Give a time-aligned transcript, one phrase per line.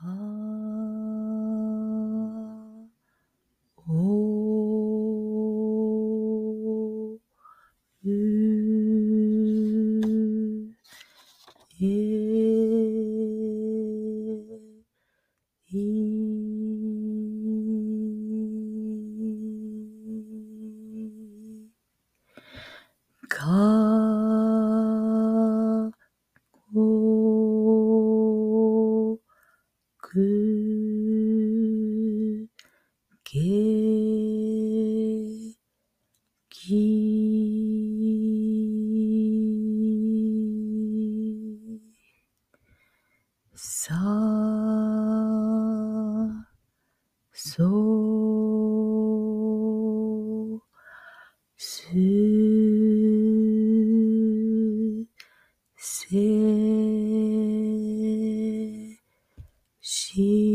[0.00, 0.38] you.
[33.30, 36.98] 元ー
[43.54, 43.94] さ
[47.32, 47.64] そ
[51.56, 51.92] す
[55.76, 56.08] せ
[59.82, 60.47] し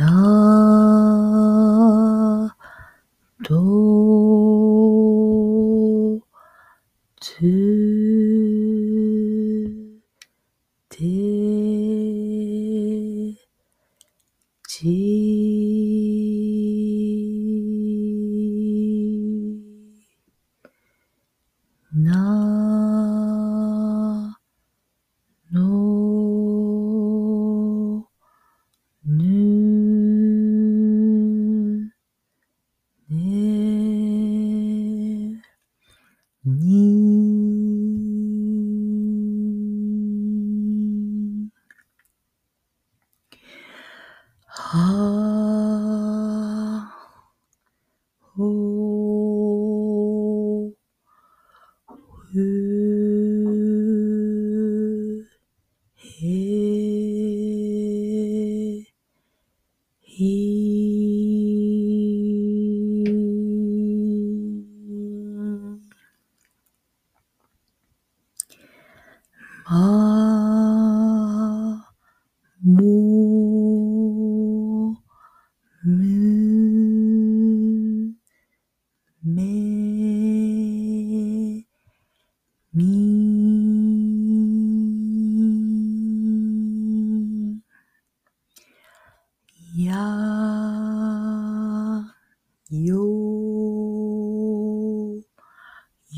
[0.00, 0.06] た
[3.44, 3.54] と
[7.20, 8.29] つ
[44.72, 44.78] は
[48.36, 48.44] ほ
[52.30, 52.38] ふ
[55.96, 56.06] へ
[60.02, 60.20] ひ
[69.64, 69.70] ま
[72.62, 72.99] も
[82.80, 83.20] me
[89.76, 90.06] ya
[92.70, 93.04] yo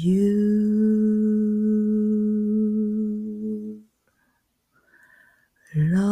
[0.03, 0.33] you
[5.93, 6.11] la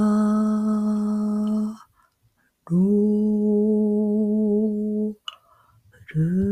[2.67, 2.87] ro
[6.15, 6.50] do.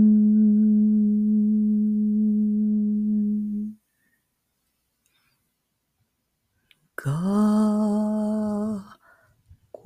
[6.95, 7.11] が
[9.71, 9.81] ご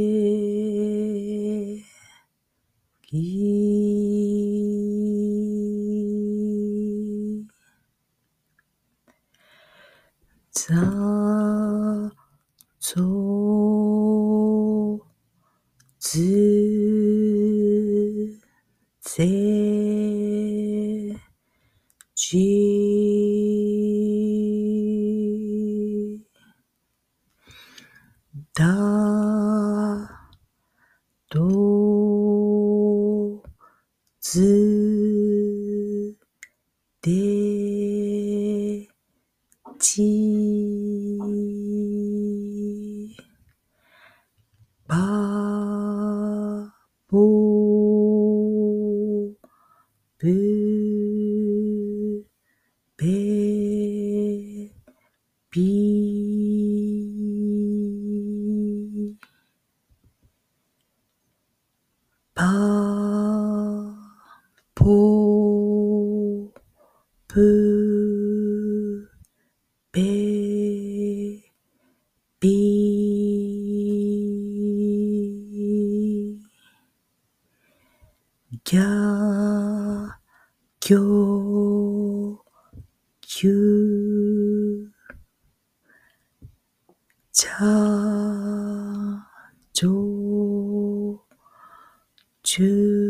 [3.12, 3.16] い
[10.53, 10.76] ざ
[12.78, 13.03] ぞ
[15.99, 16.20] ず
[19.00, 19.26] ぜ
[22.15, 22.70] じ。
[28.54, 29.19] だ
[34.33, 36.17] ず
[37.03, 38.87] で
[39.81, 40.07] ち
[44.87, 44.97] ば
[47.09, 47.19] ぼ
[50.21, 50.89] ぶ
[67.32, 69.09] ぷ
[69.93, 70.00] べ
[72.41, 72.49] び
[78.65, 80.19] ぎゃ
[80.81, 82.44] ぎょ
[83.21, 84.91] きゅ
[87.33, 89.25] じゃ
[89.73, 91.21] じょ
[92.43, 93.10] ちゅ